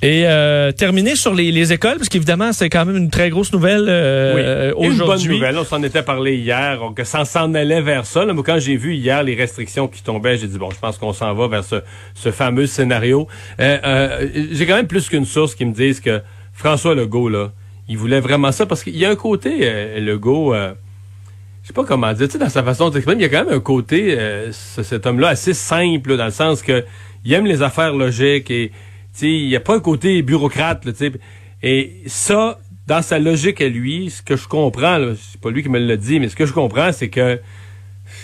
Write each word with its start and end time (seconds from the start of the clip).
Et 0.00 0.26
euh, 0.26 0.70
terminer 0.70 1.16
sur 1.16 1.34
les, 1.34 1.50
les 1.50 1.72
écoles, 1.72 1.96
parce 1.96 2.08
qu'évidemment, 2.08 2.52
c'est 2.52 2.68
quand 2.68 2.84
même 2.84 2.96
une 2.96 3.10
très 3.10 3.30
grosse 3.30 3.52
nouvelle 3.52 3.86
euh, 3.88 4.72
oui. 4.76 4.88
aujourd'hui. 4.88 5.24
Une 5.24 5.30
bonne 5.30 5.38
nouvelle, 5.38 5.58
on 5.58 5.64
s'en 5.64 5.82
était 5.82 6.04
parlé 6.04 6.36
hier, 6.36 6.78
que 6.94 7.02
ça 7.02 7.24
s'en 7.24 7.52
allait 7.54 7.80
vers 7.80 8.06
ça. 8.06 8.24
Là, 8.24 8.32
mais 8.32 8.42
quand 8.44 8.60
j'ai 8.60 8.76
vu 8.76 8.94
hier 8.94 9.24
les 9.24 9.34
restrictions 9.34 9.88
qui 9.88 10.02
tombaient, 10.04 10.38
j'ai 10.38 10.46
dit, 10.46 10.56
bon, 10.56 10.70
je 10.70 10.78
pense 10.78 10.98
qu'on 10.98 11.12
s'en 11.12 11.34
va 11.34 11.48
vers 11.48 11.64
ce, 11.64 11.82
ce 12.14 12.30
fameux 12.30 12.66
scénario. 12.66 13.26
Euh, 13.58 13.78
euh, 13.84 14.28
j'ai 14.52 14.66
quand 14.66 14.76
même 14.76 14.86
plus 14.86 15.08
qu'une 15.08 15.24
source 15.26 15.56
qui 15.56 15.64
me 15.64 15.72
disent 15.72 15.98
que 16.00 16.20
François 16.52 16.94
Legault, 16.94 17.28
là, 17.28 17.50
il 17.88 17.98
voulait 17.98 18.20
vraiment 18.20 18.52
ça, 18.52 18.66
parce 18.66 18.84
qu'il 18.84 18.96
y 18.96 19.04
a 19.04 19.10
un 19.10 19.16
côté, 19.16 19.60
euh, 19.62 19.98
Legault... 19.98 20.54
Euh, 20.54 20.74
je 21.64 21.74
sais 21.74 21.74
pas 21.74 21.84
comment 21.84 22.10
dire, 22.14 22.28
tu 22.28 22.32
sais, 22.32 22.38
dans 22.38 22.48
sa 22.48 22.62
façon 22.62 22.88
d'exprimer, 22.88 23.20
il 23.20 23.22
y 23.22 23.26
a 23.26 23.28
quand 23.28 23.44
même 23.44 23.54
un 23.54 23.60
côté, 23.60 24.14
euh, 24.18 24.52
cet 24.52 25.04
homme-là, 25.04 25.28
assez 25.28 25.52
simple, 25.52 26.16
dans 26.16 26.24
le 26.24 26.30
sens 26.30 26.62
que 26.62 26.82
il 27.26 27.32
aime 27.34 27.44
les 27.44 27.60
affaires 27.60 27.92
logiques 27.92 28.50
et 28.50 28.72
il 29.22 29.48
n'y 29.48 29.56
a 29.56 29.60
pas 29.60 29.76
un 29.76 29.80
côté 29.80 30.22
bureaucrate. 30.22 30.84
Là, 30.84 30.92
et 31.62 32.02
ça, 32.06 32.58
dans 32.86 33.02
sa 33.02 33.18
logique 33.18 33.60
à 33.60 33.68
lui, 33.68 34.10
ce 34.10 34.22
que 34.22 34.36
je 34.36 34.48
comprends, 34.48 34.98
c'est 35.16 35.40
pas 35.40 35.50
lui 35.50 35.62
qui 35.62 35.68
me 35.68 35.78
l'a 35.78 35.96
dit, 35.96 36.20
mais 36.20 36.28
ce 36.28 36.36
que 36.36 36.46
je 36.46 36.52
comprends, 36.52 36.92
c'est 36.92 37.08
que 37.08 37.40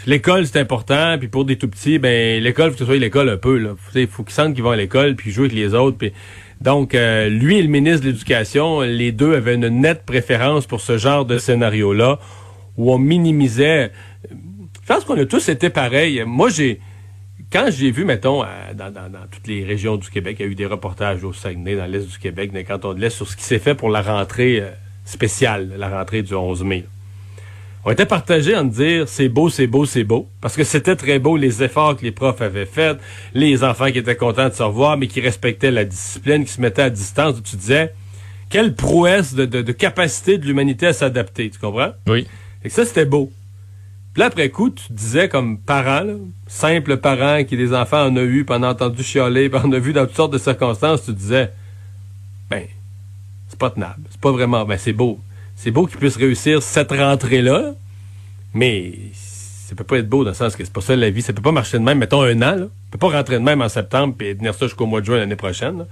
l'école, 0.07 0.47
c'est 0.47 0.59
important, 0.59 1.17
puis 1.19 1.29
pour 1.29 1.45
des 1.45 1.57
tout 1.57 1.69
petits, 1.69 1.99
ben 1.99 2.43
l'école, 2.43 2.71
faut 2.71 2.75
que 2.75 2.79
ce 2.81 2.85
soit 2.85 2.97
l'école 2.97 3.29
un 3.29 3.37
peu. 3.37 3.77
Il 3.95 4.07
faut 4.07 4.23
qu'ils 4.23 4.35
sentent 4.35 4.55
qu'ils 4.55 4.63
vont 4.63 4.71
à 4.71 4.77
l'école, 4.77 5.17
puis 5.17 5.31
jouer 5.31 5.47
avec 5.47 5.57
les 5.57 5.75
autres. 5.75 5.99
Puis... 5.99 6.13
Donc, 6.61 6.95
euh, 6.95 7.29
lui 7.29 7.59
et 7.59 7.63
le 7.63 7.69
ministre 7.69 8.07
de 8.07 8.11
l'Éducation, 8.11 8.81
les 8.81 9.13
deux 9.13 9.35
avaient 9.35 9.57
une 9.57 9.69
nette 9.69 10.05
préférence 10.07 10.67
pour 10.67 10.81
ce 10.81 10.97
genre 10.97 11.25
de 11.25 11.39
scénario-là, 11.39 12.19
où 12.77 12.93
on 12.93 12.99
minimisait... 12.99 13.91
Je 14.31 14.87
pense 14.87 15.05
qu'on 15.05 15.19
a 15.19 15.25
tous 15.25 15.49
été 15.49 15.71
pareils. 15.71 16.23
Moi, 16.27 16.51
j'ai 16.51 16.81
quand 17.55 17.71
j'ai 17.71 17.93
vu, 17.93 18.05
mettons, 18.05 18.43
dans, 18.75 18.93
toutes 19.31 19.47
les 19.47 19.65
régions 19.65 19.97
du 19.97 20.11
Québec, 20.11 20.39
il 20.41 20.43
y 20.43 20.49
a 20.49 20.51
eu 20.51 20.57
des 20.57 20.67
reportages 20.67 21.23
au 21.23 21.33
Saguenay, 21.33 21.77
dans 21.77 21.87
l'Est 21.87 22.11
du 22.11 22.19
Québec, 22.19 22.51
dans 22.51 22.59
les 22.59 22.65
cantons 22.65 22.95
de 22.95 23.01
l'Est, 23.01 23.11
sur 23.11 23.29
ce 23.29 23.37
qui 23.37 23.45
s'est 23.45 23.61
fait 23.61 23.77
pour 23.77 23.91
la 23.91 24.03
rentrée 24.03 24.59
euh, 24.61 24.71
spéciale, 25.05 25.73
la 25.79 25.89
rentrée 25.89 26.23
du 26.23 26.35
11 26.35 26.65
mai. 26.65 26.85
On 27.85 27.93
était 27.93 28.07
partagés 28.07 28.57
en 28.57 28.65
dire 28.65 29.09
c'est 29.09 29.29
beau, 29.29 29.51
c'est 29.51 29.69
beau, 29.69 29.87
c'est 29.87 30.03
beau, 30.03 30.27
parce 30.41 30.57
que 30.57 30.65
c'était 30.65 30.97
très 30.97 31.21
beau 31.21 31.37
les 31.37 31.63
efforts 31.63 31.97
que 31.97 32.03
les 32.03 32.11
profs 32.11 32.41
avaient 32.41 32.67
faits, 32.67 32.99
les 33.35 33.63
enfants 33.63 33.93
qui 33.93 33.99
étaient 33.99 34.17
contents 34.17 34.49
de 34.49 34.55
se 34.55 34.63
revoir, 34.65 34.97
mais 34.97 35.07
qui 35.07 35.21
respectaient 35.21 35.71
la 35.71 35.85
discipline, 35.85 36.45
qui 36.45 36.51
se 36.51 36.61
mettaient 36.61 36.83
à 36.83 36.91
distance. 36.91 37.41
Tu 37.45 37.55
disais, 37.55 37.95
quelle 38.51 38.75
prouesse 38.75 39.33
de, 39.33 39.45
de 39.47 39.73
capacité 39.73 40.39
de 40.39 40.47
l'humanité 40.47 40.89
à 40.89 40.93
s'adapter, 40.93 41.51
tu 41.51 41.61
comprends? 41.61 41.93
Oui. 42.09 42.27
Et 42.65 42.69
ça, 42.69 42.85
c'était 42.85 43.05
beau. 43.05 43.31
Puis 44.15 44.21
là, 44.21 44.27
après 44.27 44.49
coup, 44.49 44.71
tu 44.71 44.93
disais 44.93 45.29
comme 45.29 45.59
parent, 45.59 46.07
simple 46.47 46.99
parent 46.99 47.43
qui 47.43 47.57
des 47.57 47.75
enfants 47.75 48.07
en 48.07 48.17
a 48.17 48.23
eu, 48.23 48.45
puis 48.45 48.55
en 48.55 48.63
a 48.63 48.69
entendu 48.69 49.03
chialer, 49.03 49.49
puis 49.49 49.61
en 49.61 49.73
a 49.73 49.79
vu 49.81 49.93
dans 49.93 50.07
toutes 50.07 50.15
sortes 50.15 50.33
de 50.33 50.39
circonstances, 50.39 51.05
tu 51.05 51.13
disais, 51.13 51.51
ben, 52.49 52.63
c'est 53.49 53.59
pas 53.59 53.71
tenable. 53.71 54.05
C'est 54.11 54.21
pas 54.21 54.31
vraiment, 54.31 54.65
ben, 54.65 54.79
c'est 54.79 54.93
beau. 54.93 55.19
C'est 55.57 55.73
beau 55.73 55.87
qu'ils 55.87 55.99
puissent 55.99 56.17
réussir 56.17 56.63
cette 56.63 56.93
rentrée-là, 56.93 57.73
mais 58.55 58.93
ça 59.15 59.75
peut 59.75 59.83
pas 59.83 59.99
être 59.99 60.09
beau 60.09 60.23
dans 60.23 60.31
le 60.31 60.37
sens 60.37 60.55
que 60.55 60.65
c'est 60.65 60.73
pas 60.73 60.81
ça 60.81 60.95
la 60.95 61.11
vie. 61.11 61.21
Ça 61.21 61.33
peut 61.33 61.43
pas 61.43 61.51
marcher 61.51 61.81
de 61.81 61.83
même, 61.83 61.99
mettons 61.99 62.23
un 62.23 62.37
an, 62.37 62.55
là. 62.55 62.67
Ça 62.67 62.91
peut 62.93 62.99
pas 62.99 63.11
rentrer 63.11 63.41
de 63.41 63.45
même 63.45 63.63
en 63.63 63.69
septembre 63.69 64.15
puis 64.17 64.37
tenir 64.37 64.55
ça 64.55 64.67
jusqu'au 64.67 64.87
mois 64.87 65.01
de 65.01 65.07
juin 65.07 65.17
l'année 65.17 65.35
prochaine. 65.35 65.87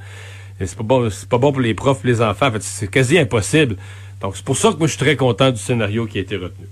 C'est 0.60 0.76
pas 0.76 0.84
bon, 0.84 1.10
c'est 1.10 1.28
pas 1.28 1.38
bon 1.38 1.50
pour 1.50 1.60
les 1.60 1.74
profs, 1.74 2.04
les 2.04 2.22
enfants. 2.22 2.46
En 2.46 2.52
fait, 2.52 2.62
c'est 2.62 2.86
quasi 2.86 3.18
impossible. 3.18 3.74
Donc, 4.20 4.36
c'est 4.36 4.44
pour 4.44 4.56
ça 4.56 4.70
que 4.72 4.76
moi, 4.76 4.86
je 4.86 4.92
suis 4.92 5.00
très 5.00 5.16
content 5.16 5.50
du 5.50 5.58
scénario 5.58 6.06
qui 6.06 6.18
a 6.18 6.20
été 6.20 6.36
retenu. 6.36 6.66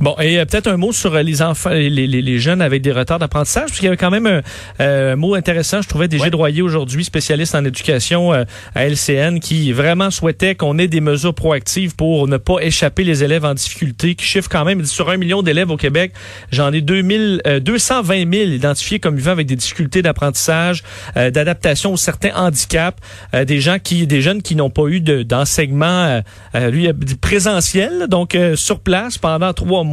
Bon, 0.00 0.14
et 0.20 0.38
euh, 0.38 0.44
peut-être 0.44 0.68
un 0.68 0.76
mot 0.76 0.92
sur 0.92 1.14
euh, 1.14 1.22
les 1.22 1.42
enfants, 1.42 1.70
les, 1.70 1.90
les, 1.90 2.06
les, 2.06 2.38
jeunes 2.38 2.62
avec 2.62 2.82
des 2.82 2.92
retards 2.92 3.18
d'apprentissage, 3.18 3.64
parce 3.64 3.78
qu'il 3.78 3.86
y 3.86 3.88
avait 3.88 3.96
quand 3.96 4.12
même 4.12 4.26
un, 4.26 4.42
euh, 4.80 5.16
mot 5.16 5.34
intéressant, 5.34 5.82
je 5.82 5.88
trouvais, 5.88 6.06
des 6.06 6.20
ouais. 6.20 6.30
Droyer 6.30 6.62
aujourd'hui, 6.62 7.04
spécialiste 7.04 7.54
en 7.54 7.64
éducation 7.64 8.32
à 8.32 8.86
LCN, 8.86 9.40
qui 9.40 9.72
vraiment 9.72 10.10
souhaitait 10.10 10.54
qu'on 10.54 10.78
ait 10.78 10.86
des 10.86 11.00
mesures 11.00 11.34
proactives 11.34 11.96
pour 11.96 12.28
ne 12.28 12.36
pas 12.36 12.60
échapper 12.60 13.02
les 13.02 13.24
élèves 13.24 13.44
en 13.44 13.54
difficulté, 13.54 14.14
qui 14.14 14.24
chiffre 14.24 14.48
quand 14.48 14.64
même, 14.64 14.84
sur 14.84 15.08
un 15.08 15.16
million 15.16 15.42
d'élèves 15.42 15.70
au 15.70 15.76
Québec, 15.76 16.12
j'en 16.52 16.72
ai 16.72 16.80
2000, 16.80 17.42
220 17.62 18.30
000 18.30 18.50
identifiés 18.50 19.00
comme 19.00 19.16
vivant 19.16 19.32
avec 19.32 19.46
des 19.46 19.56
difficultés 19.56 20.02
d'apprentissage, 20.02 20.82
d'adaptation 21.16 21.94
aux 21.94 21.96
certains 21.96 22.34
handicaps, 22.36 22.98
des 23.46 23.60
gens 23.60 23.78
qui, 23.82 24.06
des 24.06 24.20
jeunes 24.20 24.42
qui 24.42 24.54
n'ont 24.54 24.70
pas 24.70 24.86
eu 24.88 25.00
d'enseignement, 25.00 26.22
lui, 26.54 26.88
présentiel, 27.20 28.06
donc 28.08 28.36
sur 28.54 28.80
place, 28.80 29.16
pendant 29.16 29.52
trois 29.54 29.82
mois, 29.82 29.87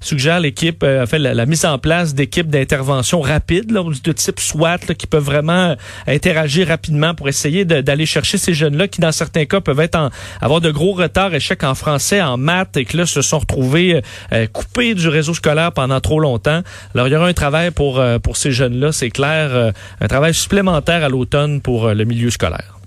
suggère 0.00 0.40
l'équipe 0.40 0.82
euh, 0.82 1.06
la, 1.12 1.46
mise 1.46 1.64
en 1.64 1.78
place 1.78 2.14
d'équipes 2.14 2.48
d'intervention 2.48 3.20
rapide 3.20 3.70
là, 3.70 3.82
de 3.82 4.12
type 4.12 4.40
SWAT 4.40 4.78
qui 4.98 5.06
peuvent 5.06 5.22
vraiment 5.22 5.70
euh, 5.70 5.74
interagir 6.06 6.68
rapidement 6.68 7.14
pour 7.14 7.28
essayer 7.28 7.64
d'aller 7.64 8.06
chercher 8.06 8.38
ces 8.38 8.54
jeunes-là 8.54 8.88
qui, 8.88 9.00
dans 9.00 9.12
certains 9.12 9.44
cas, 9.44 9.60
peuvent 9.60 9.80
être 9.80 9.96
en, 9.96 10.10
avoir 10.40 10.60
de 10.60 10.70
gros 10.70 10.92
retards, 10.92 11.34
échecs 11.34 11.64
en 11.64 11.74
français, 11.74 12.20
en 12.20 12.36
maths 12.36 12.76
et 12.76 12.84
que 12.84 12.96
là 12.96 13.06
se 13.06 13.22
sont 13.22 13.38
retrouvés 13.38 14.02
euh, 14.32 14.46
coupés 14.46 14.94
du 14.94 15.08
réseau 15.08 15.34
scolaire 15.34 15.72
pendant 15.72 16.00
trop 16.00 16.20
longtemps. 16.20 16.62
Alors, 16.94 17.08
il 17.08 17.12
y 17.12 17.16
aura 17.16 17.26
un 17.26 17.32
travail 17.32 17.70
pour, 17.70 18.02
pour 18.22 18.36
ces 18.36 18.52
jeunes-là, 18.52 18.92
c'est 18.92 19.10
clair, 19.10 19.72
un 20.00 20.08
travail 20.08 20.34
supplémentaire 20.34 21.04
à 21.04 21.08
l'automne 21.08 21.60
pour 21.60 21.88
le 21.88 22.04
milieu 22.04 22.30
scolaire. 22.30 22.78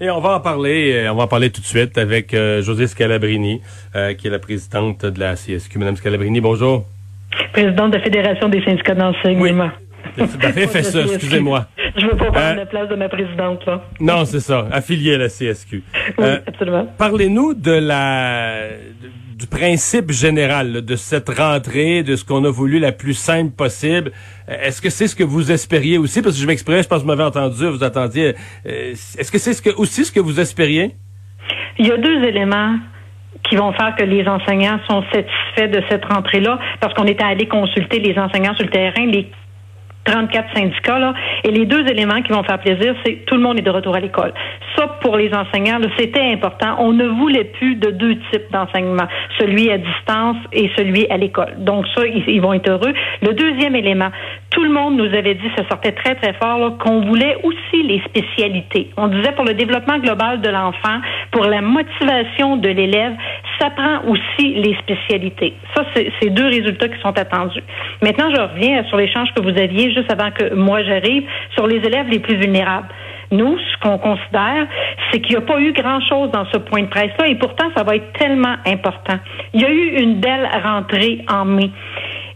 Et 0.00 0.10
on 0.10 0.20
va 0.20 0.36
en 0.36 0.40
parler, 0.40 0.92
euh, 0.92 1.12
on 1.12 1.16
va 1.16 1.24
en 1.24 1.26
parler 1.26 1.50
tout 1.50 1.60
de 1.60 1.66
suite 1.66 1.98
avec 1.98 2.32
euh, 2.32 2.62
José 2.62 2.86
Scalabrini, 2.86 3.60
euh, 3.96 4.14
qui 4.14 4.28
est 4.28 4.30
la 4.30 4.38
présidente 4.38 5.04
de 5.04 5.18
la 5.18 5.34
CSQ. 5.34 5.76
Madame 5.76 5.96
Scalabrini, 5.96 6.40
bonjour. 6.40 6.84
Présidente 7.52 7.90
de 7.90 7.96
la 7.96 8.04
Fédération 8.04 8.48
des 8.48 8.62
syndicats 8.62 8.94
d'enseignement. 8.94 9.70
Oui. 10.16 10.26
fait 10.68 10.82
ça, 10.84 11.00
excusez-moi. 11.00 11.66
Je 11.96 12.06
veux 12.06 12.16
pas 12.16 12.30
prendre 12.30 12.56
la 12.58 12.66
place 12.66 12.88
de 12.88 12.94
ma 12.94 13.08
présidente, 13.08 13.66
là. 13.66 13.82
Non, 13.98 14.24
c'est 14.24 14.38
ça, 14.38 14.68
affiliée 14.70 15.14
à 15.14 15.18
la 15.18 15.28
CSQ. 15.28 15.82
Oui, 16.16 16.24
absolument. 16.46 16.86
Parlez-nous 16.96 17.54
de 17.54 17.72
la 17.72 18.68
du 19.38 19.46
principe 19.46 20.10
général 20.10 20.84
de 20.84 20.96
cette 20.96 21.28
rentrée, 21.28 22.02
de 22.02 22.16
ce 22.16 22.24
qu'on 22.24 22.44
a 22.44 22.50
voulu 22.50 22.80
la 22.80 22.90
plus 22.90 23.14
simple 23.14 23.52
possible. 23.52 24.10
Est-ce 24.48 24.82
que 24.82 24.90
c'est 24.90 25.06
ce 25.06 25.14
que 25.14 25.22
vous 25.22 25.52
espériez 25.52 25.96
aussi? 25.96 26.22
Parce 26.22 26.34
que 26.34 26.42
je 26.42 26.46
m'exprimais, 26.46 26.82
je 26.82 26.88
pense 26.88 26.98
que 26.98 27.02
vous 27.02 27.08
m'avez 27.08 27.22
entendu, 27.22 27.66
vous 27.66 27.84
attendiez. 27.84 28.34
Est-ce 28.64 29.30
que 29.30 29.38
c'est 29.38 29.52
ce 29.52 29.62
que, 29.62 29.70
aussi 29.70 30.04
ce 30.04 30.10
que 30.10 30.18
vous 30.18 30.40
espériez? 30.40 30.96
Il 31.78 31.86
y 31.86 31.92
a 31.92 31.96
deux 31.96 32.24
éléments 32.24 32.78
qui 33.48 33.54
vont 33.54 33.72
faire 33.74 33.94
que 33.96 34.02
les 34.02 34.26
enseignants 34.26 34.80
sont 34.88 35.04
satisfaits 35.12 35.68
de 35.68 35.82
cette 35.88 36.04
rentrée-là, 36.04 36.58
parce 36.80 36.92
qu'on 36.94 37.06
était 37.06 37.22
allé 37.22 37.46
consulter 37.46 38.00
les 38.00 38.18
enseignants 38.18 38.56
sur 38.56 38.64
le 38.64 38.70
terrain, 38.70 39.06
34 40.08 40.56
syndicats, 40.56 40.98
là, 40.98 41.14
et 41.44 41.50
les 41.50 41.66
deux 41.66 41.86
éléments 41.86 42.22
qui 42.22 42.32
vont 42.32 42.42
faire 42.42 42.58
plaisir, 42.58 42.94
c'est 43.04 43.24
tout 43.26 43.34
le 43.34 43.42
monde 43.42 43.58
est 43.58 43.62
de 43.62 43.70
retour 43.70 43.94
à 43.94 44.00
l'école. 44.00 44.32
Ça, 44.76 44.86
pour 45.00 45.16
les 45.16 45.32
enseignants, 45.34 45.78
c'était 45.98 46.32
important. 46.32 46.76
On 46.78 46.92
ne 46.92 47.06
voulait 47.06 47.44
plus 47.44 47.74
de 47.76 47.90
deux 47.90 48.16
types 48.30 48.50
d'enseignement, 48.52 49.06
celui 49.38 49.70
à 49.70 49.78
distance 49.78 50.36
et 50.52 50.70
celui 50.76 51.06
à 51.10 51.16
l'école. 51.16 51.54
Donc 51.58 51.86
ça, 51.94 52.06
ils, 52.06 52.40
vont 52.40 52.54
être 52.54 52.70
heureux. 52.70 52.94
Le 53.22 53.34
deuxième 53.34 53.74
élément, 53.74 54.10
tout 54.50 54.62
le 54.62 54.70
monde 54.70 54.96
nous 54.96 55.12
avait 55.14 55.34
dit, 55.34 55.50
ça 55.56 55.68
sortait 55.68 55.92
très, 55.92 56.14
très 56.14 56.32
fort, 56.34 56.78
qu'on 56.78 57.00
voulait 57.02 57.36
aussi 57.42 57.82
les 57.82 58.00
spécialités. 58.06 58.90
On 58.96 59.08
disait 59.08 59.32
pour 59.32 59.44
le 59.44 59.54
développement 59.54 59.98
global 59.98 60.40
de 60.40 60.48
l'enfant, 60.48 61.00
pour 61.32 61.44
la 61.44 61.60
motivation 61.60 62.56
de 62.56 62.68
l'élève, 62.68 63.12
ça 63.58 63.70
prend 63.70 64.02
aussi 64.06 64.54
les 64.54 64.76
spécialités. 64.76 65.54
Ça, 65.74 65.84
c'est 65.94 66.30
deux 66.30 66.46
résultats 66.46 66.88
qui 66.88 67.00
sont 67.00 67.16
attendus. 67.16 67.62
Maintenant, 68.02 68.30
je 68.34 68.40
reviens 68.40 68.84
sur 68.84 68.96
l'échange 68.96 69.28
que 69.34 69.42
vous 69.42 69.58
aviez 69.58 69.92
juste 69.92 70.10
avant 70.10 70.30
que 70.30 70.54
moi 70.54 70.82
j'arrive 70.82 71.24
sur 71.54 71.66
les 71.66 71.76
élèves 71.76 72.08
les 72.08 72.20
plus 72.20 72.36
vulnérables. 72.36 72.88
Nous, 73.30 73.58
ce 73.58 73.78
qu'on 73.82 73.98
considère, 73.98 74.66
c'est 75.10 75.20
qu'il 75.20 75.36
n'y 75.36 75.42
a 75.42 75.46
pas 75.46 75.60
eu 75.60 75.72
grand-chose 75.72 76.30
dans 76.30 76.46
ce 76.46 76.58
point 76.58 76.82
de 76.82 76.88
presse-là, 76.88 77.28
et 77.28 77.34
pourtant, 77.34 77.66
ça 77.76 77.82
va 77.82 77.96
être 77.96 78.12
tellement 78.14 78.56
important. 78.66 79.18
Il 79.52 79.60
y 79.60 79.64
a 79.64 79.70
eu 79.70 80.02
une 80.02 80.14
belle 80.14 80.48
rentrée 80.62 81.24
en 81.30 81.44
mai. 81.44 81.70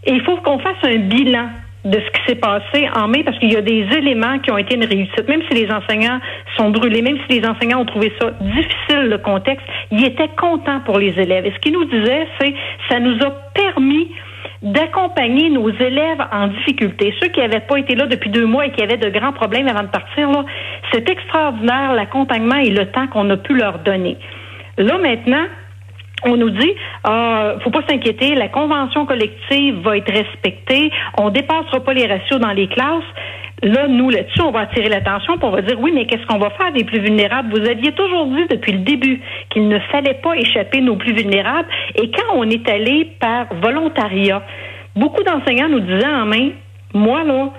Il 0.07 0.21
faut 0.23 0.37
qu'on 0.39 0.59
fasse 0.59 0.77
un 0.83 0.99
bilan 0.99 1.49
de 1.85 1.99
ce 1.99 2.11
qui 2.11 2.27
s'est 2.29 2.37
passé 2.37 2.89
en 2.95 3.09
mai 3.09 3.25
parce 3.25 3.39
qu'il 3.39 3.53
y 3.53 3.57
a 3.57 3.63
des 3.63 3.87
éléments 3.97 4.39
qui 4.39 4.51
ont 4.51 4.59
été 4.59 4.77
une 4.77 4.85
réussite. 4.85 5.29
Même 5.29 5.43
si 5.51 5.55
les 5.55 5.71
enseignants 5.71 6.21
sont 6.57 6.71
brûlés, 6.71 7.03
même 7.03 7.19
si 7.27 7.41
les 7.41 7.47
enseignants 7.47 7.81
ont 7.81 7.87
trouvé 7.87 8.13
ça 8.21 8.31
difficile, 8.41 9.09
le 9.09 9.19
contexte, 9.19 9.67
ils 9.91 10.05
étaient 10.05 10.31
contents 10.37 10.81
pour 10.85 10.99
les 10.99 11.19
élèves. 11.19 11.47
Et 11.47 11.53
ce 11.53 11.59
qu'ils 11.59 11.73
nous 11.73 11.85
disaient, 11.85 12.29
c'est 12.41 12.55
ça 12.89 13.01
nous 13.01 13.17
a 13.25 13.31
permis 13.55 14.09
d'accompagner 14.63 15.51
nos 15.51 15.69
élèves 15.71 16.25
en 16.31 16.47
difficulté, 16.49 17.13
ceux 17.21 17.29
qui 17.29 17.41
n'avaient 17.41 17.61
pas 17.61 17.79
été 17.79 17.97
là 17.97 18.07
depuis 18.07 18.31
deux 18.31 18.47
mois 18.47 18.67
et 18.67 18.71
qui 18.71 18.83
avaient 18.83 18.97
de 18.97 19.09
grands 19.09 19.33
problèmes 19.33 19.67
avant 19.67 19.83
de 19.83 19.89
partir. 19.89 20.31
Là, 20.31 20.45
c'est 20.93 21.09
extraordinaire 21.11 21.95
l'accompagnement 21.95 22.57
et 22.57 22.71
le 22.71 22.87
temps 22.87 23.09
qu'on 23.09 23.29
a 23.31 23.37
pu 23.37 23.55
leur 23.55 23.81
donner. 23.81 24.17
Là 24.79 24.99
maintenant, 24.99 25.47
on 26.25 26.37
nous 26.37 26.51
dit, 26.51 26.73
ah, 27.05 27.55
faut 27.63 27.71
pas 27.71 27.83
s'inquiéter, 27.89 28.35
la 28.35 28.49
convention 28.49 29.07
collective 29.07 29.81
va 29.83 29.97
être 29.97 30.13
respectée, 30.13 30.91
on 31.19 31.31
dépassera 31.31 31.81
pas 31.81 31.95
les 31.95 32.07
ratios 32.07 32.41
dans 32.41 32.53
les 32.53 32.69
classes. 32.69 33.05
Là, 33.63 33.87
nous, 33.87 34.11
là-dessus, 34.11 34.43
on 34.43 34.51
va 34.51 34.61
attirer 34.61 34.89
l'attention, 34.89 35.39
pour 35.39 35.51
on 35.51 35.53
va 35.53 35.63
dire, 35.63 35.79
oui, 35.81 35.93
mais 35.95 36.07
qu'est-ce 36.07 36.27
qu'on 36.27 36.39
va 36.39 36.51
faire 36.51 36.73
des 36.73 36.83
plus 36.83 36.99
vulnérables? 36.99 37.57
Vous 37.57 37.69
aviez 37.69 37.93
toujours 37.93 38.27
dit 38.27 38.47
depuis 38.51 38.73
le 38.73 38.81
début 38.81 39.21
qu'il 39.51 39.69
ne 39.69 39.79
fallait 39.79 40.15
pas 40.15 40.35
échapper 40.37 40.81
nos 40.81 40.97
plus 40.97 41.13
vulnérables. 41.13 41.69
Et 41.95 42.11
quand 42.11 42.35
on 42.35 42.51
est 42.51 42.69
allé 42.69 43.13
par 43.21 43.47
volontariat, 43.63 44.43
beaucoup 44.97 45.23
d'enseignants 45.23 45.69
nous 45.69 45.79
disaient 45.79 46.07
en 46.07 46.27
main, 46.27 46.51
moi, 46.93 47.23
là, 47.23 47.51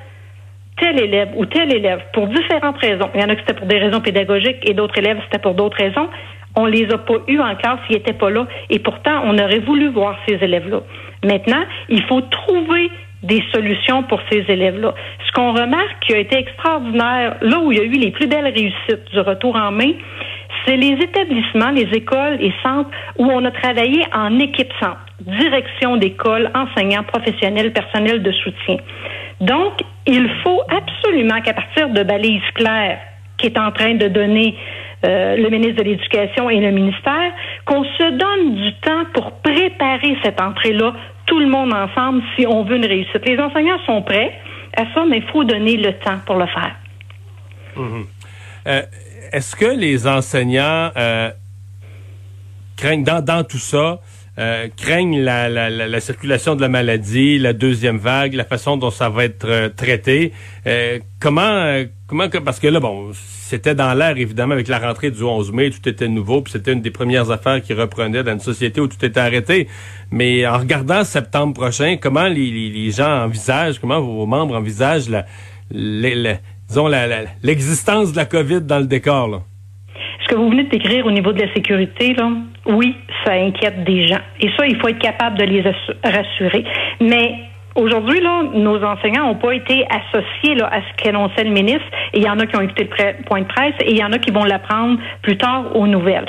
tel 0.77 1.00
élève 1.00 1.30
ou 1.38 1.45
tel 1.45 1.74
élève, 1.74 2.01
pour 2.13 2.27
différentes 2.27 2.77
raisons, 2.80 3.09
il 3.13 3.21
y 3.21 3.24
en 3.24 3.30
a 3.30 3.36
qui 3.36 3.42
c'était 3.42 3.54
pour 3.54 3.68
des 3.68 3.77
raisons 3.77 4.01
pédagogiques 4.01 4.68
et 4.68 4.74
d'autres 4.74 4.98
élèves 4.98 5.19
c'était 5.25 5.42
pour 5.42 5.54
d'autres 5.54 5.77
raisons, 5.77 6.09
on 6.55 6.65
les 6.65 6.91
a 6.91 6.97
pas 6.97 7.15
eus 7.27 7.39
en 7.39 7.55
classe, 7.55 7.79
ils 7.89 7.97
n'étaient 7.97 8.13
pas 8.13 8.29
là. 8.29 8.47
Et 8.69 8.79
pourtant, 8.79 9.21
on 9.25 9.38
aurait 9.38 9.59
voulu 9.59 9.89
voir 9.89 10.17
ces 10.27 10.35
élèves-là. 10.35 10.81
Maintenant, 11.23 11.63
il 11.89 12.03
faut 12.03 12.21
trouver 12.21 12.91
des 13.23 13.41
solutions 13.53 14.03
pour 14.03 14.19
ces 14.29 14.44
élèves-là. 14.47 14.94
Ce 15.25 15.31
qu'on 15.31 15.53
remarque 15.53 16.00
qui 16.01 16.13
a 16.13 16.17
été 16.17 16.38
extraordinaire, 16.38 17.38
là 17.41 17.59
où 17.59 17.71
il 17.71 17.77
y 17.77 17.81
a 17.81 17.85
eu 17.85 17.91
les 17.91 18.11
plus 18.11 18.27
belles 18.27 18.53
réussites 18.53 19.11
du 19.11 19.19
retour 19.19 19.55
en 19.55 19.71
main, 19.71 19.94
c'est 20.65 20.77
les 20.77 20.94
établissements, 21.01 21.71
les 21.71 21.89
écoles 21.94 22.38
et 22.39 22.53
centres 22.61 22.89
où 23.17 23.25
on 23.25 23.44
a 23.45 23.51
travaillé 23.51 24.03
en 24.13 24.39
équipe 24.39 24.71
centre, 24.79 24.99
direction 25.21 25.97
d'école, 25.97 26.51
enseignants, 26.53 27.03
professionnels, 27.03 27.73
personnel 27.73 28.21
de 28.21 28.31
soutien. 28.31 28.77
Donc, 29.41 29.73
il 30.06 30.29
faut 30.44 30.61
absolument 30.69 31.41
qu'à 31.41 31.53
partir 31.53 31.89
de 31.89 32.03
balises 32.03 32.41
claires 32.56 32.99
qui 33.38 33.47
est 33.47 33.57
en 33.57 33.71
train 33.71 33.95
de 33.95 34.07
donner 34.07 34.56
euh, 35.05 35.35
le 35.35 35.50
ministre 35.50 35.83
de 35.83 35.89
l'Éducation 35.89 36.50
et 36.50 36.59
le 36.59 36.71
ministère, 36.71 37.31
qu'on 37.65 37.83
se 37.83 38.11
donne 38.11 38.55
du 38.55 38.73
temps 38.79 39.03
pour 39.13 39.31
préparer 39.41 40.17
cette 40.23 40.39
entrée-là, 40.39 40.94
tout 41.25 41.39
le 41.39 41.47
monde 41.47 41.73
ensemble, 41.73 42.21
si 42.38 42.45
on 42.47 42.63
veut 42.63 42.77
une 42.77 42.85
réussite. 42.85 43.25
Les 43.25 43.39
enseignants 43.39 43.79
sont 43.85 44.01
prêts 44.01 44.33
à 44.75 44.83
ça, 44.94 45.05
mais 45.09 45.17
il 45.17 45.23
faut 45.23 45.44
donner 45.44 45.77
le 45.77 45.94
temps 45.94 46.19
pour 46.25 46.35
le 46.35 46.45
faire. 46.47 46.75
Mhm. 47.75 48.05
Euh, 48.67 48.81
est-ce 49.31 49.55
que 49.55 49.65
les 49.65 50.07
enseignants 50.07 50.91
euh, 50.95 51.31
craignent 52.77 53.03
dans, 53.03 53.23
dans 53.23 53.44
tout 53.44 53.57
ça, 53.57 53.99
euh, 54.39 54.68
craignent 54.75 55.21
la, 55.21 55.47
la, 55.47 55.69
la, 55.69 56.00
circulation 56.00 56.56
de 56.56 56.62
la 56.62 56.68
maladie, 56.68 57.38
la 57.38 57.53
deuxième 57.53 57.97
vague, 57.97 58.33
la 58.33 58.45
façon 58.45 58.77
dont 58.77 58.89
ça 58.89 59.07
va 59.07 59.25
être 59.25 59.45
euh, 59.47 59.69
traité. 59.69 60.33
Euh, 60.65 60.97
comment, 61.19 61.83
comment, 62.07 62.27
parce 62.44 62.59
que 62.59 62.68
là, 62.68 62.80
bon, 62.80 63.12
c'était 63.13 63.75
dans 63.75 63.94
l'air 63.94 64.18
évidemment 64.18 64.53
avec 64.53 64.68
la 64.69 64.80
rentrée 64.80 65.12
du 65.12 65.21
11 65.21 65.51
mai, 65.51 65.69
tout 65.69 65.88
était 65.88 66.07
nouveau, 66.07 66.41
puis 66.41 66.51
c'était 66.53 66.74
une 66.74 66.81
des 66.81 66.89
premières 66.89 67.30
affaires 67.30 67.62
qui 67.62 67.74
reprenait 67.74 68.24
dans 68.24 68.33
une 68.33 68.39
société 68.39 68.81
où 68.81 68.88
tout 68.88 69.06
était 69.06 69.19
arrêté. 69.19 69.68
Mais 70.09 70.47
en 70.47 70.57
regardant 70.57 71.03
septembre 71.03 71.53
prochain, 71.53 71.97
comment 72.01 72.27
les, 72.27 72.50
les, 72.71 72.91
gens 72.91 73.25
envisagent, 73.25 73.77
comment 73.77 74.01
vos 74.01 74.25
membres 74.25 74.56
envisagent 74.56 75.09
la, 75.09 75.25
disons 76.68 76.89
l'existence 77.44 78.13
de 78.13 78.18
la 78.18 78.25
COVID 78.25 78.62
dans 78.62 78.80
le 78.80 78.85
décor? 78.85 79.44
Vous 80.35 80.50
venez 80.50 80.63
décrire 80.63 81.06
au 81.06 81.12
niveau 81.12 81.31
de 81.31 81.41
la 81.41 81.53
sécurité, 81.53 82.13
là, 82.13 82.30
oui, 82.65 82.95
ça 83.24 83.33
inquiète 83.33 83.83
des 83.83 84.07
gens. 84.07 84.21
Et 84.39 84.50
ça, 84.57 84.65
il 84.65 84.77
faut 84.77 84.88
être 84.88 85.00
capable 85.00 85.38
de 85.38 85.44
les 85.44 85.63
rassurer. 86.03 86.63
Mais 87.01 87.35
Aujourd'hui, 87.75 88.21
là, 88.21 88.44
nos 88.53 88.83
enseignants 88.83 89.25
n'ont 89.25 89.39
pas 89.39 89.56
été 89.56 89.83
associés 89.89 90.62
à 90.62 90.81
ce 90.81 91.03
qu'annonçait 91.03 91.44
le 91.44 91.50
ministre. 91.50 91.85
Et 92.13 92.19
il 92.19 92.24
y 92.24 92.30
en 92.30 92.38
a 92.38 92.45
qui 92.45 92.56
ont 92.56 92.62
écouté 92.62 92.83
le 92.83 93.24
point 93.24 93.41
de 93.41 93.47
presse 93.47 93.74
et 93.80 93.91
il 93.91 93.97
y 93.97 94.03
en 94.03 94.12
a 94.12 94.19
qui 94.19 94.30
vont 94.30 94.44
l'apprendre 94.44 95.00
plus 95.24 95.38
tard 95.38 95.75
aux 95.75 95.88
nouvelles. 95.88 96.27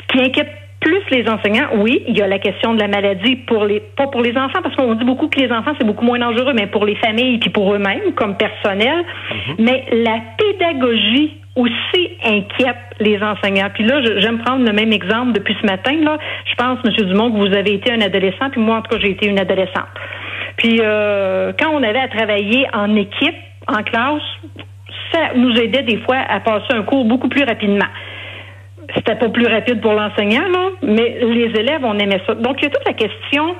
Ce 0.00 0.06
qui 0.08 0.24
inquiète 0.24 0.50
plus 0.80 1.02
les 1.10 1.28
enseignants, 1.28 1.68
oui, 1.76 2.02
il 2.06 2.16
y 2.16 2.22
a 2.22 2.26
la 2.26 2.38
question 2.38 2.74
de 2.74 2.80
la 2.80 2.88
maladie 2.88 3.36
pour 3.36 3.64
les 3.64 3.80
pas 3.80 4.06
pour 4.08 4.20
les 4.20 4.36
enfants 4.36 4.60
parce 4.62 4.74
qu'on 4.76 4.94
dit 4.94 5.04
beaucoup 5.04 5.28
que 5.28 5.40
les 5.40 5.50
enfants 5.50 5.72
c'est 5.78 5.86
beaucoup 5.86 6.04
moins 6.04 6.18
dangereux, 6.18 6.52
mais 6.54 6.66
pour 6.66 6.84
les 6.84 6.96
familles 6.96 7.40
et 7.44 7.50
pour 7.50 7.74
eux-mêmes 7.74 8.12
comme 8.14 8.36
personnel. 8.36 9.04
Mm-hmm. 9.04 9.54
Mais 9.58 9.84
la 9.92 10.20
pédagogie 10.38 11.38
aussi 11.56 12.10
inquiète 12.22 12.76
les 13.00 13.20
enseignants. 13.22 13.70
Puis 13.72 13.84
là, 13.84 14.00
j'aime 14.18 14.38
prendre 14.38 14.64
le 14.64 14.72
même 14.72 14.92
exemple 14.92 15.32
depuis 15.32 15.56
ce 15.60 15.66
matin. 15.66 15.92
Là, 16.02 16.18
je 16.44 16.54
pense, 16.54 16.78
M. 16.84 17.06
Dumont, 17.06 17.32
que 17.32 17.38
vous 17.38 17.56
avez 17.56 17.74
été 17.74 17.90
un 17.90 18.00
adolescent, 18.02 18.50
puis 18.50 18.60
moi, 18.60 18.76
en 18.76 18.82
tout 18.82 18.90
cas, 18.90 18.98
j'ai 19.00 19.10
été 19.10 19.26
une 19.26 19.38
adolescente. 19.38 19.88
Puis 20.58 20.80
euh, 20.80 21.52
quand 21.58 21.70
on 21.70 21.82
avait 21.82 21.98
à 21.98 22.08
travailler 22.08 22.66
en 22.72 22.94
équipe, 22.94 23.36
en 23.68 23.82
classe, 23.82 24.22
ça 25.12 25.34
nous 25.34 25.54
aidait 25.56 25.82
des 25.82 25.98
fois 25.98 26.18
à 26.28 26.40
passer 26.40 26.72
un 26.72 26.82
cours 26.82 27.04
beaucoup 27.04 27.28
plus 27.28 27.44
rapidement. 27.44 27.86
C'était 29.06 29.18
pas 29.18 29.28
plus 29.28 29.46
rapide 29.46 29.80
pour 29.80 29.92
l'enseignant, 29.92 30.48
là, 30.48 30.70
mais 30.82 31.18
les 31.20 31.52
élèves, 31.60 31.84
on 31.84 31.96
aimait 31.98 32.20
ça. 32.26 32.34
Donc, 32.34 32.56
il 32.60 32.64
y 32.64 32.66
a 32.66 32.70
toute 32.70 32.86
la 32.86 32.92
question 32.92 33.54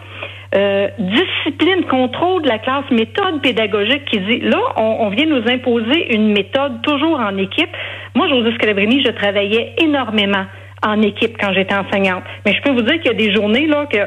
euh, 0.55 0.89
discipline, 0.99 1.85
contrôle 1.85 2.43
de 2.43 2.49
la 2.49 2.59
classe, 2.59 2.85
méthode 2.91 3.43
pédagogique 3.43 4.05
qui 4.07 4.21
dit 4.21 4.41
là, 4.41 4.59
on, 4.77 5.09
vient 5.11 5.27
nous 5.27 5.43
imposer 5.49 6.15
une 6.15 6.33
méthode 6.33 6.83
toujours 6.83 7.19
en 7.19 7.37
équipe. 7.37 7.71
Moi, 8.15 8.29
José 8.29 8.55
Scalabrini, 8.55 9.05
je 9.05 9.11
travaillais 9.11 9.75
énormément 9.79 10.47
en 10.87 11.03
équipe 11.03 11.37
quand 11.39 11.53
j'étais 11.53 11.75
enseignante. 11.75 12.23
Mais 12.45 12.55
je 12.55 12.63
peux 12.63 12.71
vous 12.71 12.83
dire 12.83 13.01
qu'il 13.01 13.07
y 13.07 13.15
a 13.15 13.15
des 13.15 13.35
journées 13.35 13.67
là 13.67 13.87
que 13.87 13.99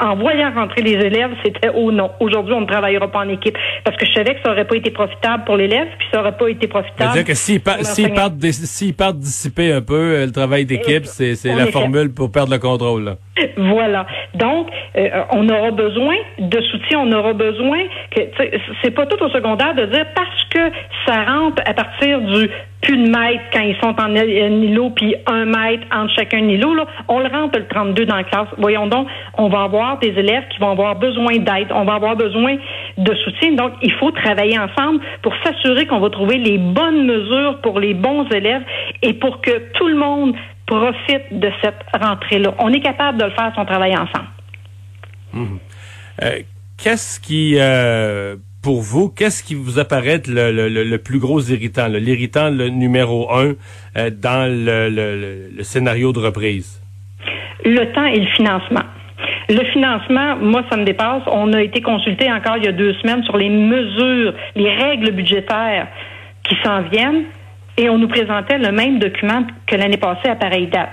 en 0.00 0.14
voyant 0.16 0.52
rentrer 0.54 0.82
les 0.82 0.92
élèves, 0.92 1.30
c'était 1.44 1.70
oh 1.74 1.90
non, 1.90 2.10
aujourd'hui 2.20 2.54
on 2.54 2.60
ne 2.60 2.66
travaillera 2.66 3.08
pas 3.08 3.20
en 3.20 3.28
équipe 3.28 3.56
parce 3.84 3.96
que 3.96 4.06
je 4.06 4.12
savais 4.12 4.34
que 4.34 4.40
ça 4.44 4.52
aurait 4.52 4.66
pas 4.66 4.76
été 4.76 4.90
profitable 4.90 5.44
pour 5.44 5.56
l'élève, 5.56 5.88
puis 5.98 6.08
ça 6.12 6.20
aurait 6.20 6.36
pas 6.36 6.48
été 6.48 6.68
profitable. 6.68 7.10
C'est-à-dire 7.12 7.24
que 7.24 7.34
s'ils 7.34 8.94
partent, 8.94 9.18
dissiper 9.18 9.72
un 9.72 9.80
peu 9.80 9.94
euh, 9.94 10.26
le 10.26 10.32
travail 10.32 10.64
d'équipe, 10.64 11.04
c'est 11.06 11.34
la 11.44 11.66
formule 11.66 12.12
pour 12.12 12.30
perdre 12.30 12.52
le 12.52 12.58
contrôle. 12.58 13.04
Là. 13.04 13.16
Voilà. 13.56 14.06
Donc, 14.34 14.68
euh, 14.96 15.08
on 15.32 15.48
aura 15.48 15.70
besoin 15.70 16.14
de 16.38 16.60
soutien, 16.60 17.00
on 17.00 17.12
aura 17.12 17.32
besoin 17.32 17.78
que 18.10 18.20
c'est 18.82 18.90
pas 18.90 19.06
tout 19.06 19.22
au 19.22 19.28
secondaire 19.30 19.74
de 19.74 19.86
dire 19.86 20.06
parce 20.14 20.44
que 20.50 20.70
ça 21.06 21.24
rentre 21.24 21.62
à 21.64 21.74
partir 21.74 22.20
du 22.20 22.48
plus 22.80 22.96
de 22.96 23.08
mètre 23.10 23.42
quand 23.52 23.60
ils 23.60 23.76
sont 23.82 23.94
en 24.00 24.14
îlot, 24.14 24.90
puis 24.90 25.14
un 25.26 25.44
mètre 25.44 25.84
entre 25.92 26.14
chacun 26.14 26.38
îlot, 26.38 26.74
là, 26.74 26.86
on 27.08 27.18
le 27.18 27.28
rentre 27.28 27.58
le 27.58 27.66
32 27.66 28.06
dans 28.06 28.16
la 28.16 28.24
classe. 28.24 28.48
Voyons 28.56 28.86
donc, 28.86 29.08
on 29.36 29.48
va 29.48 29.62
avoir 29.62 29.98
des 29.98 30.08
élèves 30.08 30.44
qui 30.50 30.58
vont 30.58 30.70
avoir 30.70 30.96
besoin 30.96 31.38
d'aide, 31.38 31.68
on 31.72 31.84
va 31.84 31.94
avoir 31.94 32.16
besoin 32.16 32.56
de 32.96 33.14
soutien. 33.16 33.52
Donc, 33.52 33.72
il 33.82 33.92
faut 33.92 34.10
travailler 34.12 34.58
ensemble 34.58 35.00
pour 35.22 35.34
s'assurer 35.44 35.86
qu'on 35.86 36.00
va 36.00 36.10
trouver 36.10 36.38
les 36.38 36.58
bonnes 36.58 37.04
mesures 37.04 37.60
pour 37.62 37.80
les 37.80 37.94
bons 37.94 38.28
élèves 38.30 38.62
et 39.02 39.14
pour 39.14 39.40
que 39.40 39.72
tout 39.72 39.88
le 39.88 39.96
monde 39.96 40.34
profite 40.66 41.32
de 41.32 41.50
cette 41.62 41.80
rentrée-là. 41.98 42.54
On 42.58 42.72
est 42.72 42.80
capable 42.80 43.18
de 43.18 43.24
le 43.24 43.30
faire 43.30 43.50
si 43.52 43.58
on 43.58 43.64
travaille 43.64 43.96
ensemble. 43.96 44.28
Hum. 45.34 45.58
Euh, 46.22 46.40
qu'est-ce 46.76 47.18
qui, 47.20 47.56
euh, 47.58 48.36
pour 48.62 48.80
vous, 48.80 49.08
qu'est-ce 49.08 49.42
qui 49.42 49.54
vous 49.54 49.78
apparaît 49.78 50.20
le, 50.26 50.96
plus 50.96 51.18
gros 51.18 51.40
irritant, 51.40 51.86
l'irritant 51.88 52.50
le 52.50 52.68
numéro 52.68 53.32
un 53.32 53.54
euh, 53.96 54.10
dans 54.10 54.50
le, 54.50 55.62
scénario 55.62 56.12
de 56.12 56.18
reprise? 56.18 56.82
Le 57.64 57.92
temps 57.92 58.06
et 58.06 58.20
le 58.20 58.26
financement. 58.26 58.84
Le 59.48 59.64
financement, 59.72 60.36
moi, 60.36 60.62
ça 60.70 60.76
me 60.76 60.84
dépasse. 60.84 61.22
On 61.26 61.52
a 61.52 61.62
été 61.62 61.80
consulté 61.80 62.30
encore 62.30 62.56
il 62.58 62.64
y 62.64 62.68
a 62.68 62.72
deux 62.72 62.94
semaines 62.94 63.22
sur 63.24 63.36
les 63.36 63.48
mesures, 63.48 64.34
les 64.54 64.74
règles 64.74 65.12
budgétaires 65.12 65.88
qui 66.44 66.56
s'en 66.62 66.82
viennent 66.82 67.24
et 67.78 67.88
on 67.88 67.98
nous 67.98 68.08
présentait 68.08 68.58
le 68.58 68.72
même 68.72 68.98
document 68.98 69.44
que 69.66 69.76
l'année 69.76 69.96
passée 69.96 70.28
à 70.28 70.34
pareille 70.34 70.66
date. 70.66 70.90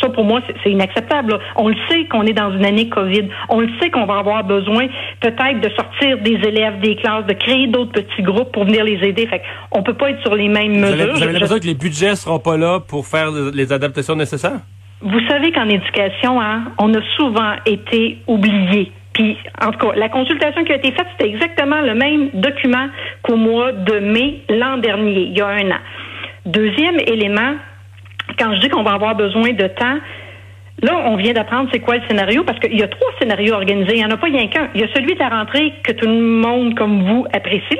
Ça, 0.00 0.08
pour 0.08 0.24
moi, 0.24 0.40
c'est 0.62 0.70
inacceptable. 0.70 1.38
On 1.56 1.68
le 1.68 1.76
sait 1.88 2.04
qu'on 2.06 2.22
est 2.22 2.32
dans 2.32 2.52
une 2.52 2.64
année 2.64 2.88
COVID. 2.88 3.28
On 3.48 3.60
le 3.60 3.68
sait 3.80 3.90
qu'on 3.90 4.06
va 4.06 4.18
avoir 4.18 4.44
besoin 4.44 4.86
peut-être 5.20 5.60
de 5.60 5.70
sortir 5.74 6.18
des 6.18 6.38
élèves 6.48 6.80
des 6.80 6.96
classes, 6.96 7.26
de 7.26 7.34
créer 7.34 7.66
d'autres 7.66 7.92
petits 7.92 8.22
groupes 8.22 8.52
pour 8.52 8.64
venir 8.64 8.84
les 8.84 9.06
aider. 9.06 9.26
Fait 9.26 9.42
on 9.72 9.82
peut 9.82 9.94
pas 9.94 10.10
être 10.10 10.22
sur 10.22 10.34
les 10.34 10.48
mêmes 10.48 10.78
mesures. 10.78 11.14
vous 11.14 11.22
avez 11.22 11.32
l'impression 11.32 11.58
que 11.58 11.66
les 11.66 11.74
budgets 11.74 12.16
seront 12.16 12.38
pas 12.38 12.56
là 12.56 12.80
pour 12.80 13.06
faire 13.06 13.30
les 13.30 13.72
adaptations 13.72 14.16
nécessaires? 14.16 14.60
Vous 15.02 15.20
savez 15.28 15.50
qu'en 15.52 15.68
éducation, 15.68 16.40
hein, 16.40 16.72
on 16.78 16.92
a 16.94 17.00
souvent 17.16 17.52
été 17.64 18.18
oubliés. 18.26 18.92
Puis, 19.14 19.36
en 19.60 19.72
tout 19.72 19.78
cas, 19.78 19.94
la 19.96 20.08
consultation 20.08 20.62
qui 20.64 20.72
a 20.72 20.76
été 20.76 20.92
faite, 20.92 21.06
c'était 21.12 21.30
exactement 21.30 21.80
le 21.80 21.94
même 21.94 22.30
document 22.34 22.86
qu'au 23.22 23.36
mois 23.36 23.72
de 23.72 23.98
mai 23.98 24.42
l'an 24.48 24.76
dernier, 24.76 25.22
il 25.22 25.36
y 25.36 25.40
a 25.40 25.48
un 25.48 25.70
an. 25.70 25.80
Deuxième 26.46 26.98
élément, 27.06 27.54
quand 28.38 28.54
je 28.54 28.60
dis 28.60 28.68
qu'on 28.68 28.82
va 28.82 28.92
avoir 28.92 29.14
besoin 29.14 29.52
de 29.52 29.66
temps, 29.66 29.98
Là, 30.82 30.92
on 31.04 31.16
vient 31.16 31.34
d'apprendre 31.34 31.68
c'est 31.72 31.80
quoi 31.80 31.96
le 31.96 32.02
scénario 32.08 32.42
parce 32.42 32.58
qu'il 32.58 32.78
y 32.78 32.82
a 32.82 32.88
trois 32.88 33.10
scénarios 33.18 33.54
organisés. 33.54 33.96
Il 33.96 33.98
n'y 33.98 34.04
en 34.04 34.10
a 34.10 34.16
pas 34.16 34.28
rien 34.28 34.46
qu'un. 34.48 34.68
Il 34.74 34.80
y 34.80 34.84
a 34.84 34.88
celui 34.94 35.14
de 35.14 35.18
la 35.18 35.28
rentrée 35.28 35.74
que 35.84 35.92
tout 35.92 36.06
le 36.06 36.20
monde, 36.20 36.74
comme 36.74 37.02
vous, 37.02 37.26
apprécie, 37.34 37.78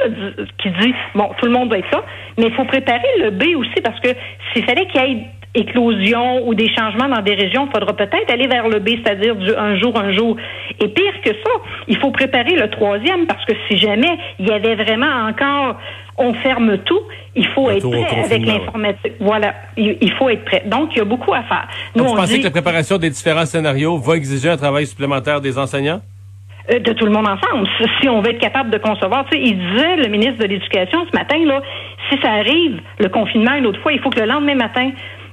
qui 0.59 0.71
dit 0.71 0.95
bon, 1.15 1.31
tout 1.39 1.47
le 1.47 1.53
monde 1.53 1.71
va 1.71 1.79
être 1.79 1.91
ça. 1.91 2.05
Mais 2.39 2.47
il 2.49 2.53
faut 2.53 2.67
préparer 2.67 3.09
le 3.23 3.31
B 3.31 3.57
aussi 3.57 3.81
parce 3.83 3.99
que 4.01 4.11
s'il 4.53 4.65
fallait 4.65 4.87
qu'il 4.87 5.01
y 5.01 5.13
ait 5.13 5.27
éclosion 5.55 6.47
ou 6.47 6.55
des 6.55 6.69
changements 6.75 7.09
dans 7.09 7.23
des 7.23 7.35
régions, 7.35 7.67
il 7.67 7.73
faudra 7.73 7.95
peut-être 7.95 8.31
aller 8.31 8.47
vers 8.47 8.69
le 8.69 8.79
B, 8.79 8.91
c'est-à-dire 9.03 9.35
du 9.35 9.51
un 9.55 9.77
jour, 9.79 9.99
un 9.99 10.13
jour. 10.13 10.37
Et 10.81 10.89
pire 10.89 11.21
que 11.25 11.31
ça, 11.31 11.51
il 11.89 11.97
faut 11.97 12.11
préparer 12.11 12.55
le 12.55 12.69
troisième 12.69 13.27
parce 13.27 13.45
que 13.47 13.55
si 13.69 13.79
jamais 13.79 14.19
il 14.39 14.47
y 14.47 14.53
avait 14.53 14.75
vraiment 14.75 15.27
encore 15.27 15.77
on 16.21 16.35
ferme 16.35 16.79
tout, 16.79 17.01
il 17.35 17.47
faut 17.49 17.71
être 17.71 17.89
prêt 17.89 18.25
avec 18.25 18.47
l'informatique. 18.47 19.15
Voilà, 19.21 19.55
il, 19.77 20.13
faut 20.13 20.29
être 20.29 20.45
prêt. 20.45 20.63
Donc, 20.67 20.91
il 20.93 20.99
y 20.99 21.01
a 21.01 21.05
beaucoup 21.05 21.33
à 21.33 21.43
faire. 21.43 21.67
Nous, 21.97 22.05
vous 22.05 22.15
pensez 22.15 22.39
que 22.39 22.45
la 22.45 22.51
préparation 22.51 22.99
des 22.99 23.11
différents 23.11 23.47
scénarios 23.47 23.97
va 23.99 24.17
exiger 24.17 24.51
un 24.51 24.57
travail 24.57 24.87
supplémentaire 24.87 25.41
des 25.41 25.59
enseignants? 25.59 26.01
Euh, 26.71 26.79
de 26.79 26.93
tout 26.93 27.07
le 27.07 27.13
monde 27.13 27.27
ensemble. 27.27 27.67
Si 28.01 28.09
on 28.09 28.21
veut 28.21 28.31
être 28.31 28.41
capable 28.41 28.71
de 28.71 28.79
concevoir, 28.79 29.25
tu 29.31 29.37
sais, 29.37 29.43
il 29.43 29.59
disait, 29.59 29.97
le 29.97 30.09
ministre 30.09 30.39
de 30.39 30.47
l'Éducation 30.47 31.07
ce 31.11 31.17
matin, 31.17 31.39
là, 31.47 31.63
si 32.11 32.19
ça 32.21 32.33
arrive, 32.33 32.81
le 32.99 33.09
confinement 33.09 33.55
une 33.55 33.67
autre 33.67 33.81
fois, 33.81 33.93
il 33.93 34.01
faut 34.01 34.11
que 34.11 34.21
le 34.21 34.27
lendemain 34.27 34.57
matin, 34.57 34.91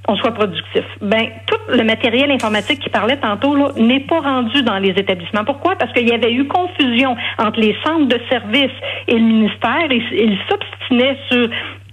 on 0.08 0.16
soit 0.16 0.32
productif. 0.32 0.84
Ben, 1.02 1.28
tout 1.46 1.60
le 1.70 1.84
matériel 1.84 2.32
informatique 2.32 2.80
qui 2.80 2.90
parlait 2.90 3.18
tantôt 3.18 3.56
là 3.56 3.72
n'est 3.76 4.00
pas 4.00 4.22
rendu 4.22 4.64
dans 4.64 4.78
les 4.78 4.92
établissements. 4.92 5.44
Pourquoi? 5.44 5.76
Parce 5.76 5.92
qu'il 5.92 6.08
y 6.08 6.14
avait 6.14 6.32
eu 6.32 6.48
confusion 6.48 7.16
entre 7.38 7.60
les 7.60 7.76
centres 7.86 8.08
de 8.08 8.20
services 8.30 8.78
et 9.08 9.16
le 9.16 9.20
ministère 9.20 9.92
et 9.92 10.02
ils 10.14 10.40
s'obstinaient 10.88 11.18
sur 11.30 11.50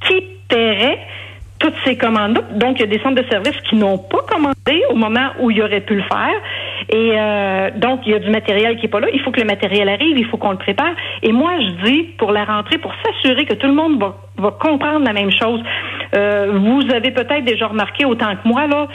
qui 0.07 0.25
paierait 0.49 0.99
toutes 1.59 1.75
ces 1.85 1.97
commandes-là. 1.97 2.43
Donc, 2.57 2.79
il 2.79 2.81
y 2.81 2.83
a 2.83 2.87
des 2.87 2.99
centres 2.99 3.23
de 3.23 3.29
services 3.29 3.57
qui 3.69 3.77
n'ont 3.77 3.97
pas 3.97 4.19
commandé 4.29 4.83
au 4.91 4.95
moment 4.97 5.31
où 5.41 5.51
il 5.51 5.63
aurait 5.63 5.81
pu 5.81 5.95
le 5.95 6.03
faire. 6.03 6.35
Et 6.91 7.13
euh, 7.15 7.71
donc, 7.77 8.01
il 8.05 8.13
y 8.13 8.15
a 8.15 8.19
du 8.19 8.31
matériel 8.31 8.77
qui 8.77 8.83
n'est 8.83 8.89
pas 8.89 9.01
là. 9.01 9.07
Il 9.13 9.21
faut 9.21 9.31
que 9.31 9.41
le 9.41 9.47
matériel 9.47 9.89
arrive, 9.89 10.19
il 10.19 10.27
faut 10.27 10.37
qu'on 10.37 10.51
le 10.51 10.59
prépare. 10.59 10.95
Et 11.23 11.33
moi, 11.33 11.53
je 11.61 11.85
dis, 11.85 12.03
pour 12.19 12.33
la 12.33 12.45
rentrée, 12.45 12.79
pour 12.79 12.93
s'assurer 13.03 13.47
que 13.47 13.55
tout 13.55 13.67
le 13.67 13.73
monde 13.73 13.99
va, 13.99 14.17
va 14.37 14.51
comprendre 14.51 15.07
la 15.07 15.13
même 15.13 15.31
chose, 15.31 15.63
euh, 16.15 16.53
vous 16.53 16.83
avez 16.93 17.13
peut-être 17.13 17.45
déjà 17.45 17.69
remarqué 17.69 18.05
autant 18.05 18.35
que 18.35 18.47
moi, 18.47 18.67
là, 18.67 18.87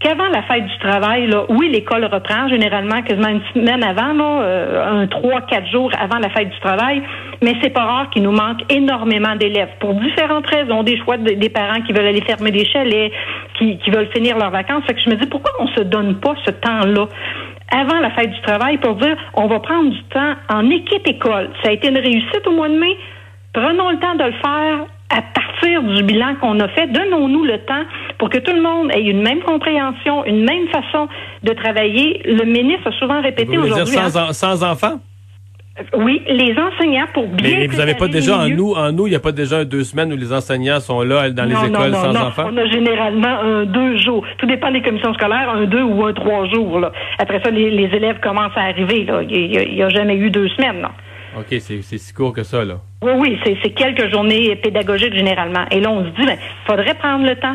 qu'avant 0.00 0.28
la 0.28 0.42
fête 0.42 0.66
du 0.66 0.78
travail, 0.78 1.26
là, 1.26 1.44
oui, 1.48 1.70
l'école 1.70 2.04
reprend 2.04 2.48
généralement 2.48 3.02
quasiment 3.02 3.28
une 3.28 3.42
semaine 3.54 3.82
avant, 3.82 4.12
là, 4.12 4.42
euh, 4.42 5.02
un 5.02 5.06
trois, 5.06 5.40
quatre 5.42 5.66
jours 5.68 5.90
avant 5.98 6.18
la 6.18 6.30
fête 6.30 6.50
du 6.50 6.60
travail, 6.60 7.02
mais 7.42 7.54
c'est 7.62 7.70
pas 7.70 7.84
rare 7.84 8.10
qu'il 8.10 8.22
nous 8.22 8.32
manque 8.32 8.60
énormément 8.72 9.34
d'élèves 9.36 9.70
pour 9.80 9.94
différentes 9.94 10.46
raisons, 10.46 10.82
des 10.82 10.98
choix 10.98 11.16
des 11.16 11.50
parents 11.50 11.80
qui 11.82 11.92
veulent 11.92 12.06
aller 12.06 12.22
fermer 12.22 12.50
des 12.50 12.64
chalets, 12.64 13.12
qui, 13.58 13.78
qui 13.78 13.90
veulent 13.90 14.10
finir 14.14 14.38
leurs 14.38 14.50
vacances. 14.50 14.84
Fait 14.86 14.94
que 14.94 15.00
je 15.04 15.10
me 15.10 15.16
dis 15.16 15.26
pourquoi 15.26 15.52
on 15.58 15.66
se 15.68 15.82
donne 15.82 16.20
pas 16.20 16.34
ce 16.44 16.50
temps-là? 16.50 17.06
Avant 17.70 18.00
la 18.00 18.10
fête 18.12 18.30
du 18.30 18.40
travail 18.42 18.78
pour 18.78 18.94
dire 18.94 19.16
on 19.34 19.46
va 19.46 19.60
prendre 19.60 19.90
du 19.90 20.02
temps 20.04 20.34
en 20.48 20.70
équipe 20.70 21.06
école. 21.06 21.50
Ça 21.62 21.70
a 21.70 21.72
été 21.72 21.88
une 21.88 21.98
réussite 21.98 22.46
au 22.46 22.52
mois 22.52 22.68
de 22.68 22.78
mai. 22.78 22.96
Prenons 23.52 23.90
le 23.90 23.98
temps 23.98 24.14
de 24.14 24.24
le 24.24 24.32
faire 24.32 24.86
à 25.10 25.22
partir 25.22 25.82
du 25.82 26.02
bilan 26.02 26.34
qu'on 26.40 26.60
a 26.60 26.68
fait, 26.68 26.86
donnons-nous 26.86 27.44
le 27.44 27.58
temps 27.58 27.84
pour 28.18 28.30
que 28.30 28.38
tout 28.38 28.52
le 28.52 28.62
monde 28.62 28.90
ait 28.92 29.02
une 29.02 29.22
même 29.22 29.40
compréhension, 29.40 30.24
une 30.24 30.44
même 30.44 30.68
façon 30.68 31.08
de 31.42 31.52
travailler. 31.52 32.20
Le 32.24 32.44
ministre 32.44 32.88
a 32.88 32.92
souvent 32.92 33.22
répété 33.22 33.56
aujourd'hui. 33.56 33.94
Sans, 33.94 34.16
hein, 34.16 34.32
sans 34.32 34.64
enfants? 34.64 35.00
Oui, 35.96 36.22
les 36.28 36.56
enseignants 36.58 37.06
pour 37.14 37.28
bien. 37.28 37.58
Mais, 37.58 37.66
vous 37.68 37.76
n'avez 37.76 37.94
pas 37.94 38.08
déjà 38.08 38.38
en 38.38 38.48
nous, 38.48 38.72
en 38.72 38.90
nous, 38.90 39.06
il 39.06 39.10
n'y 39.10 39.16
a 39.16 39.20
pas 39.20 39.32
déjà 39.32 39.64
deux 39.64 39.84
semaines 39.84 40.12
où 40.12 40.16
les 40.16 40.32
enseignants 40.32 40.80
sont 40.80 41.02
là 41.02 41.30
dans 41.30 41.44
les 41.44 41.54
écoles 41.54 41.94
sans 41.94 42.16
enfants? 42.16 42.50
On 42.52 42.56
a 42.56 42.66
généralement 42.66 43.38
un 43.40 43.64
deux 43.64 43.96
jours. 43.98 44.24
Tout 44.38 44.46
dépend 44.46 44.72
des 44.72 44.82
commissions 44.82 45.14
scolaires, 45.14 45.48
un 45.50 45.66
deux 45.66 45.82
ou 45.82 46.04
un 46.04 46.12
trois 46.12 46.46
jours. 46.46 46.80
Là. 46.80 46.92
Après 47.18 47.40
ça, 47.44 47.50
les, 47.50 47.68
élèves 47.68 48.18
commencent 48.20 48.56
à 48.56 48.62
arriver. 48.62 49.04
Là. 49.04 49.22
Il 49.22 49.50
n'y 49.50 49.82
a, 49.82 49.88
jamais 49.88 50.16
eu 50.16 50.30
deux 50.30 50.48
semaines. 50.48 50.80
Non. 50.82 50.88
OK, 51.38 51.46
c'est 51.60 51.82
si 51.82 52.12
court 52.12 52.32
que 52.32 52.42
ça, 52.42 52.64
là. 52.64 52.78
Oui, 53.02 53.12
oui, 53.16 53.38
c'est 53.44 53.70
quelques 53.70 54.10
journées 54.10 54.56
pédagogiques 54.56 55.14
généralement. 55.14 55.64
Et 55.70 55.78
là, 55.78 55.90
on 55.90 56.04
se 56.04 56.10
dit, 56.10 56.26
ben, 56.26 56.38
faudrait 56.66 56.94
prendre 56.94 57.24
le 57.24 57.36
temps. 57.36 57.54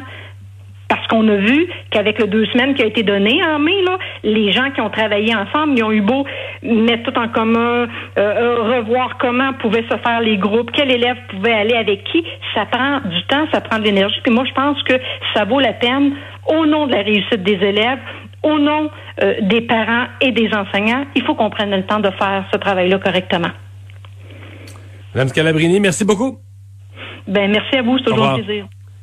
Parce 0.93 1.07
qu'on 1.07 1.27
a 1.27 1.38
vu 1.38 1.67
qu'avec 1.89 2.19
le 2.19 2.27
deux 2.27 2.45
semaines 2.45 2.75
qui 2.75 2.83
a 2.83 2.85
été 2.85 3.01
donné 3.01 3.43
en 3.43 3.57
mai, 3.57 3.81
là, 3.81 3.97
les 4.23 4.51
gens 4.51 4.69
qui 4.69 4.79
ont 4.79 4.91
travaillé 4.91 5.35
ensemble, 5.35 5.75
ils 5.75 5.83
ont 5.83 5.91
eu 5.91 6.01
beau 6.01 6.23
mettre 6.62 7.12
tout 7.12 7.19
en 7.19 7.29
commun, 7.29 7.88
euh, 7.88 7.88
euh, 8.19 8.77
revoir 8.77 9.17
comment 9.17 9.53
pouvaient 9.53 9.85
se 9.89 9.97
faire 9.97 10.21
les 10.21 10.38
groupes, 10.38 10.69
quel 10.71 10.91
élève 10.91 11.17
pouvait 11.29 11.53
aller 11.53 11.73
avec 11.73 12.03
qui. 12.03 12.23
Ça 12.53 12.67
prend 12.67 13.00
du 13.09 13.23
temps, 13.23 13.47
ça 13.51 13.59
prend 13.59 13.79
de 13.79 13.85
l'énergie. 13.85 14.19
Puis 14.23 14.31
moi, 14.31 14.43
je 14.47 14.53
pense 14.53 14.83
que 14.83 14.93
ça 15.33 15.45
vaut 15.45 15.59
la 15.59 15.73
peine, 15.73 16.13
au 16.45 16.67
nom 16.67 16.85
de 16.85 16.91
la 16.91 17.01
réussite 17.01 17.41
des 17.41 17.53
élèves, 17.53 17.97
au 18.43 18.59
nom 18.59 18.91
euh, 19.23 19.33
des 19.41 19.62
parents 19.62 20.05
et 20.21 20.31
des 20.31 20.51
enseignants, 20.53 21.05
il 21.15 21.23
faut 21.23 21.33
qu'on 21.33 21.50
prenne 21.50 21.71
le 21.71 21.88
temps 21.88 22.01
de 22.01 22.12
faire 22.12 22.45
ce 22.53 22.57
travail-là 22.59 23.00
correctement. 23.00 23.51
Madame 25.15 25.29
Scalabrini, 25.29 25.79
merci 25.79 26.05
beaucoup. 26.05 26.38
Ben, 27.27 27.50
merci 27.50 27.77
à 27.77 27.81
vous, 27.81 27.97
c'est 27.97 28.03
toujours 28.03 28.25
un 28.25 28.39
plaisir. 28.39 28.67